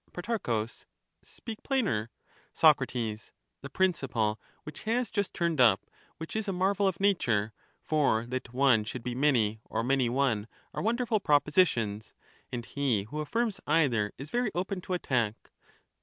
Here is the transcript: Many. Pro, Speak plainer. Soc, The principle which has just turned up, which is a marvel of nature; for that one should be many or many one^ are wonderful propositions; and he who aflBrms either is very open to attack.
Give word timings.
Many. 0.17 0.37
Pro, 0.39 0.65
Speak 1.23 1.61
plainer. 1.61 2.09
Soc, 2.55 2.79
The 2.87 3.69
principle 3.71 4.41
which 4.63 4.81
has 4.85 5.11
just 5.11 5.31
turned 5.31 5.61
up, 5.61 5.85
which 6.17 6.35
is 6.35 6.47
a 6.47 6.51
marvel 6.51 6.87
of 6.87 6.99
nature; 6.99 7.53
for 7.83 8.25
that 8.25 8.51
one 8.51 8.83
should 8.83 9.03
be 9.03 9.13
many 9.13 9.61
or 9.65 9.83
many 9.83 10.09
one^ 10.09 10.47
are 10.73 10.81
wonderful 10.81 11.19
propositions; 11.19 12.13
and 12.51 12.65
he 12.65 13.03
who 13.11 13.17
aflBrms 13.23 13.59
either 13.67 14.11
is 14.17 14.31
very 14.31 14.49
open 14.55 14.81
to 14.81 14.95
attack. 14.95 15.51